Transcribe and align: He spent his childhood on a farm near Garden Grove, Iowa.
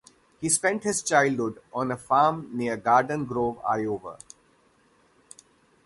He 0.39 0.49
spent 0.49 0.83
his 0.83 1.03
childhood 1.03 1.61
on 1.71 1.91
a 1.91 1.95
farm 1.95 2.49
near 2.57 2.75
Garden 2.75 3.23
Grove, 3.25 3.59
Iowa. 3.63 4.17